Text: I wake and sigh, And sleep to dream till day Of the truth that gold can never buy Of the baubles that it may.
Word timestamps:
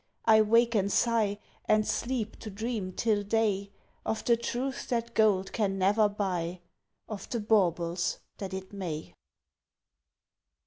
I 0.25 0.41
wake 0.41 0.73
and 0.73 0.91
sigh, 0.91 1.37
And 1.65 1.87
sleep 1.87 2.37
to 2.39 2.49
dream 2.49 2.91
till 2.91 3.21
day 3.21 3.69
Of 4.03 4.25
the 4.25 4.35
truth 4.35 4.89
that 4.89 5.13
gold 5.13 5.53
can 5.53 5.77
never 5.77 6.09
buy 6.09 6.61
Of 7.07 7.29
the 7.29 7.39
baubles 7.39 8.17
that 8.39 8.51
it 8.51 8.73
may. 8.73 9.13